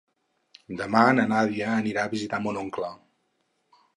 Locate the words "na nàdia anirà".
1.17-2.07